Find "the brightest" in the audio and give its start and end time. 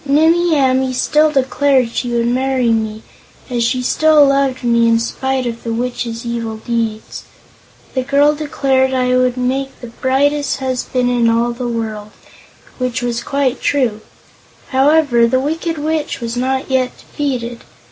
9.79-10.57